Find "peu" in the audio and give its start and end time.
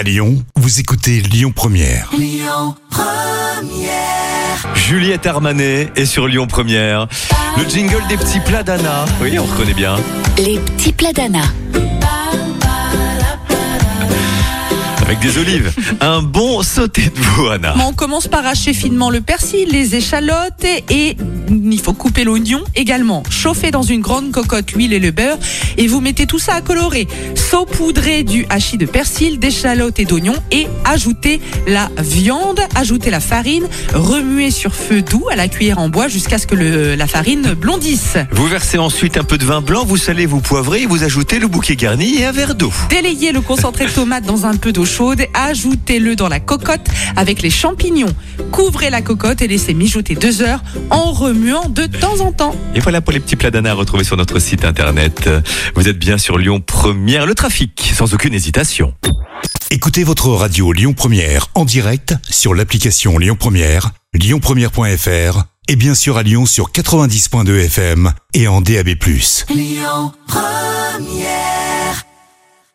39.24-39.38, 44.56-44.72